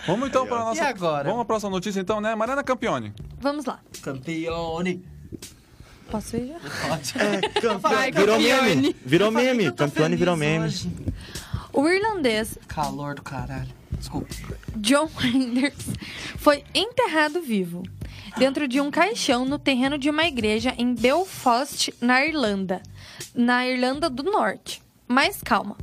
Vamos 0.04 0.28
então 0.30 0.48
para 0.48 0.56
a 0.56 0.64
nossa. 0.64 0.82
E 0.82 0.84
agora? 0.84 1.28
Vamos 1.28 1.42
à 1.42 1.44
próxima 1.44 1.70
notícia 1.70 2.00
então, 2.00 2.20
né? 2.20 2.34
Mariana 2.34 2.64
Campione. 2.64 3.12
Vamos 3.38 3.66
lá. 3.66 3.78
Campione. 4.02 5.04
Posso 6.10 6.36
ir 6.36 6.48
já? 6.48 6.58
Pode. 6.88 7.78
Vai, 7.78 8.10
Virou 8.10 8.36
Campione. 8.36 8.74
meme. 8.74 8.96
Virou 9.06 9.30
meme. 9.30 9.64
eu 9.66 9.70
tô 9.70 9.84
Campione 9.84 10.16
virou 10.16 10.36
meme. 10.36 10.64
hoje. 10.64 10.90
O 11.72 11.88
irlandês 11.88 12.58
Calor 12.66 13.14
do 13.14 13.22
caralho. 13.22 13.70
Desculpa. 13.92 14.28
John 14.76 15.08
Reinders 15.16 15.86
foi 16.38 16.64
enterrado 16.74 17.40
vivo 17.40 17.82
dentro 18.36 18.68
de 18.68 18.80
um 18.80 18.90
caixão 18.90 19.44
no 19.44 19.58
terreno 19.58 19.98
de 19.98 20.10
uma 20.10 20.24
igreja 20.24 20.74
em 20.76 20.94
Belfast, 20.94 21.92
na 22.00 22.24
Irlanda, 22.24 22.82
na 23.34 23.66
Irlanda 23.66 24.10
do 24.10 24.22
Norte. 24.22 24.82
Mas 25.08 25.40
calma. 25.42 25.76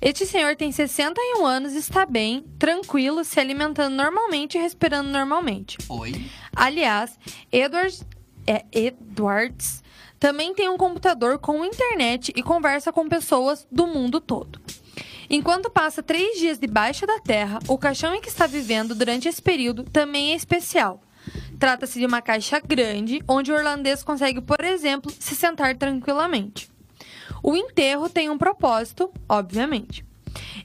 Este 0.00 0.26
senhor 0.26 0.54
tem 0.54 0.70
61 0.70 1.46
anos, 1.46 1.72
está 1.72 2.04
bem, 2.04 2.44
tranquilo, 2.58 3.24
se 3.24 3.40
alimentando 3.40 3.94
normalmente 3.96 4.58
e 4.58 4.60
respirando 4.60 5.08
normalmente. 5.08 5.78
Oi. 5.88 6.26
Aliás, 6.54 7.18
Edwards, 7.50 8.04
é, 8.46 8.64
Edwards 8.70 9.82
também 10.18 10.54
tem 10.54 10.68
um 10.68 10.76
computador 10.76 11.38
com 11.38 11.64
internet 11.64 12.32
e 12.36 12.42
conversa 12.42 12.92
com 12.92 13.08
pessoas 13.08 13.66
do 13.70 13.86
mundo 13.86 14.20
todo. 14.20 14.60
Enquanto 15.28 15.70
passa 15.70 16.02
três 16.02 16.38
dias 16.38 16.58
debaixo 16.58 17.06
da 17.06 17.18
terra, 17.20 17.58
o 17.68 17.78
caixão 17.78 18.14
em 18.14 18.20
que 18.20 18.28
está 18.28 18.46
vivendo 18.46 18.94
durante 18.94 19.28
esse 19.28 19.42
período 19.42 19.84
também 19.84 20.32
é 20.32 20.36
especial. 20.36 21.02
Trata-se 21.58 21.98
de 21.98 22.06
uma 22.06 22.22
caixa 22.22 22.60
grande, 22.60 23.22
onde 23.26 23.50
o 23.50 23.56
irlandês 23.56 24.02
consegue, 24.02 24.40
por 24.40 24.62
exemplo, 24.62 25.12
se 25.18 25.34
sentar 25.34 25.76
tranquilamente. 25.76 26.70
O 27.42 27.56
enterro 27.56 28.08
tem 28.08 28.30
um 28.30 28.38
propósito, 28.38 29.10
obviamente. 29.28 30.04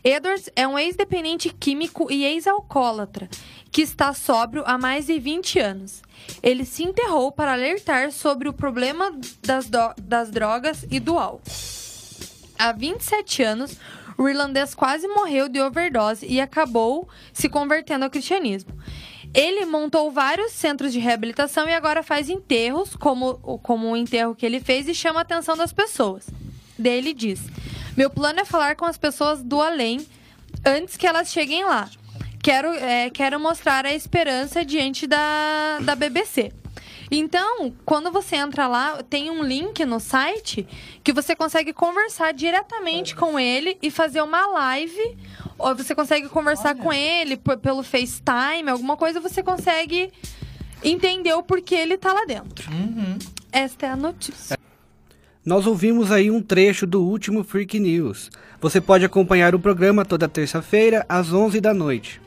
Edwards 0.03 0.49
é 0.55 0.67
um 0.67 0.77
ex-dependente 0.77 1.49
químico 1.49 2.11
e 2.11 2.25
ex-alcoólatra 2.25 3.29
que 3.71 3.81
está 3.81 4.13
sóbrio 4.13 4.63
há 4.65 4.77
mais 4.77 5.05
de 5.05 5.17
20 5.17 5.59
anos. 5.59 6.01
Ele 6.43 6.65
se 6.65 6.83
enterrou 6.83 7.31
para 7.31 7.53
alertar 7.53 8.11
sobre 8.11 8.49
o 8.49 8.53
problema 8.53 9.11
das, 9.41 9.69
das 9.97 10.29
drogas 10.29 10.85
e 10.91 10.99
do 10.99 11.17
álcool. 11.17 11.41
Há 12.59 12.73
27 12.73 13.41
anos, 13.41 13.77
o 14.21 14.29
irlandês 14.29 14.75
quase 14.75 15.07
morreu 15.07 15.49
de 15.49 15.59
overdose 15.59 16.25
e 16.27 16.39
acabou 16.39 17.09
se 17.33 17.49
convertendo 17.49 18.05
ao 18.05 18.11
cristianismo. 18.11 18.71
Ele 19.33 19.65
montou 19.65 20.11
vários 20.11 20.51
centros 20.51 20.91
de 20.91 20.99
reabilitação 20.99 21.67
e 21.67 21.73
agora 21.73 22.03
faz 22.03 22.29
enterros, 22.29 22.95
como, 22.95 23.35
como 23.63 23.89
o 23.89 23.97
enterro 23.97 24.35
que 24.35 24.45
ele 24.45 24.59
fez, 24.59 24.87
e 24.87 24.93
chama 24.93 25.19
a 25.19 25.21
atenção 25.23 25.55
das 25.55 25.71
pessoas. 25.71 26.27
Ele 26.83 27.13
diz: 27.13 27.41
Meu 27.95 28.09
plano 28.09 28.41
é 28.41 28.45
falar 28.45 28.75
com 28.75 28.85
as 28.85 28.97
pessoas 28.97 29.41
do 29.41 29.61
além 29.61 30.05
antes 30.65 30.97
que 30.97 31.07
elas 31.07 31.31
cheguem 31.31 31.63
lá. 31.63 31.89
Quero, 32.43 32.67
é, 32.73 33.09
quero 33.09 33.39
mostrar 33.39 33.85
a 33.85 33.93
esperança 33.93 34.65
diante 34.65 35.07
da, 35.07 35.79
da 35.81 35.95
BBC. 35.95 36.51
Então, 37.13 37.73
quando 37.85 38.09
você 38.09 38.37
entra 38.37 38.67
lá, 38.67 39.03
tem 39.03 39.29
um 39.29 39.43
link 39.43 39.83
no 39.83 39.99
site 39.99 40.65
que 41.03 41.11
você 41.11 41.35
consegue 41.35 41.73
conversar 41.73 42.31
diretamente 42.31 43.13
com 43.13 43.37
ele 43.37 43.77
e 43.81 43.91
fazer 43.91 44.21
uma 44.21 44.47
live. 44.47 45.17
Ou 45.57 45.75
você 45.75 45.93
consegue 45.93 46.29
conversar 46.29 46.73
com 46.75 46.91
ele 46.91 47.35
pelo 47.35 47.83
FaceTime, 47.83 48.69
alguma 48.69 48.95
coisa, 48.95 49.19
você 49.19 49.43
consegue 49.43 50.09
entender 50.81 51.33
o 51.33 51.43
porquê 51.43 51.75
ele 51.75 51.97
tá 51.97 52.13
lá 52.13 52.23
dentro. 52.23 52.71
Esta 53.51 53.87
é 53.87 53.89
a 53.89 53.95
notícia. 53.97 54.57
Nós 55.45 55.67
ouvimos 55.67 56.11
aí 56.11 56.31
um 56.31 56.41
trecho 56.41 56.87
do 56.87 57.03
último 57.03 57.43
Freak 57.43 57.77
News. 57.77 58.31
Você 58.61 58.79
pode 58.79 59.03
acompanhar 59.03 59.53
o 59.53 59.59
programa 59.59 60.05
toda 60.05 60.29
terça-feira 60.29 61.05
às 61.09 61.33
11 61.33 61.59
da 61.59 61.73
noite. 61.73 62.21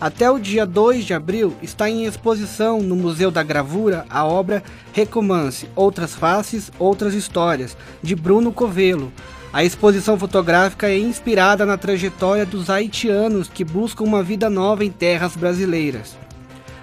Até 0.00 0.30
o 0.30 0.38
dia 0.38 0.64
2 0.64 1.06
de 1.06 1.12
abril 1.12 1.56
está 1.60 1.90
em 1.90 2.04
exposição 2.04 2.80
no 2.80 2.94
Museu 2.94 3.32
da 3.32 3.42
Gravura 3.42 4.06
a 4.08 4.24
obra 4.24 4.62
Recomance, 4.92 5.68
Outras 5.74 6.14
Faces, 6.14 6.70
Outras 6.78 7.14
Histórias, 7.14 7.76
de 8.00 8.14
Bruno 8.14 8.52
Covelo. 8.52 9.12
A 9.54 9.62
exposição 9.62 10.18
fotográfica 10.18 10.88
é 10.88 10.98
inspirada 10.98 11.64
na 11.64 11.78
trajetória 11.78 12.44
dos 12.44 12.68
haitianos 12.68 13.48
que 13.48 13.62
buscam 13.62 14.02
uma 14.02 14.20
vida 14.20 14.50
nova 14.50 14.84
em 14.84 14.90
terras 14.90 15.36
brasileiras. 15.36 16.16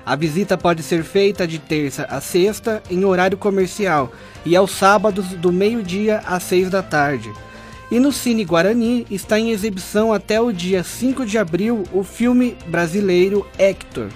A 0.06 0.16
visita 0.16 0.58
pode 0.58 0.82
ser 0.82 1.04
feita 1.04 1.46
de 1.46 1.60
terça 1.60 2.06
a 2.06 2.22
sexta 2.22 2.82
em 2.90 3.04
horário 3.04 3.38
comercial 3.38 4.14
e 4.46 4.56
aos 4.56 4.72
sábados 4.72 5.34
do 5.34 5.52
meio-dia 5.52 6.20
às 6.26 6.44
seis 6.44 6.70
da 6.70 6.82
tarde. 6.82 7.30
E 7.92 8.00
no 8.00 8.14
Cine 8.14 8.46
Guarani 8.46 9.06
está 9.12 9.38
em 9.38 9.52
exibição 9.52 10.14
até 10.14 10.40
o 10.40 10.54
dia 10.54 10.82
5 10.82 11.26
de 11.26 11.38
abril 11.38 11.84
o 11.92 12.06
filme 12.06 12.56
brasileiro 12.68 13.46
Hector. 13.60 14.08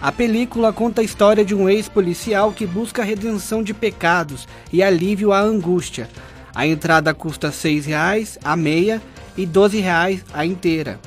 A 0.00 0.10
película 0.10 0.72
conta 0.72 1.02
a 1.02 1.04
história 1.04 1.44
de 1.44 1.54
um 1.54 1.68
ex-policial 1.68 2.50
que 2.50 2.66
busca 2.66 3.02
a 3.02 3.04
redenção 3.04 3.62
de 3.62 3.72
pecados 3.72 4.48
e 4.72 4.82
alívio 4.82 5.32
à 5.32 5.40
angústia. 5.40 6.10
A 6.54 6.66
entrada 6.66 7.14
custa 7.14 7.48
R$ 7.48 7.54
6,00 7.54 8.38
a 8.44 8.56
meia 8.56 9.00
e 9.36 9.42
R$ 9.42 9.50
12,00 9.52 10.22
a 10.32 10.44
inteira. 10.44 11.00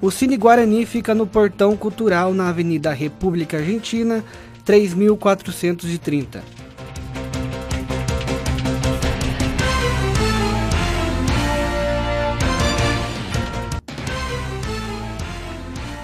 O 0.00 0.10
Cine 0.10 0.36
Guarani 0.36 0.84
fica 0.86 1.14
no 1.14 1.26
Portão 1.26 1.76
Cultural 1.76 2.34
na 2.34 2.48
Avenida 2.48 2.92
República 2.92 3.56
Argentina, 3.56 4.22
3430. 4.64 6.42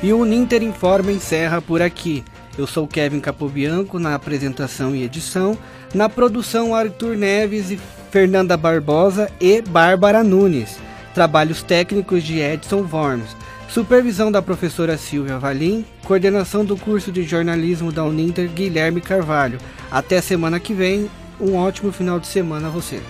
E 0.02 0.12
o 0.14 0.20
Uninter 0.20 0.62
Informa 0.62 1.12
encerra 1.12 1.60
por 1.60 1.82
aqui. 1.82 2.24
Eu 2.60 2.66
sou 2.66 2.86
Kevin 2.86 3.20
Capobianco 3.20 3.98
na 3.98 4.14
apresentação 4.14 4.94
e 4.94 5.02
edição, 5.02 5.56
na 5.94 6.10
produção 6.10 6.74
Arthur 6.74 7.16
Neves 7.16 7.70
e 7.70 7.80
Fernanda 8.10 8.54
Barbosa 8.54 9.30
e 9.40 9.62
Bárbara 9.62 10.22
Nunes. 10.22 10.78
Trabalhos 11.14 11.62
técnicos 11.62 12.22
de 12.22 12.38
Edson 12.38 12.86
Worms. 12.92 13.34
Supervisão 13.66 14.30
da 14.30 14.42
professora 14.42 14.98
Silvia 14.98 15.38
Valim, 15.38 15.86
coordenação 16.04 16.62
do 16.62 16.76
curso 16.76 17.10
de 17.10 17.22
jornalismo 17.22 17.90
da 17.90 18.04
Uninter 18.04 18.50
Guilherme 18.50 19.00
Carvalho. 19.00 19.58
Até 19.90 20.20
semana 20.20 20.60
que 20.60 20.74
vem, 20.74 21.10
um 21.40 21.56
ótimo 21.56 21.90
final 21.90 22.20
de 22.20 22.26
semana 22.26 22.68
a 22.68 22.70
você. 22.70 23.00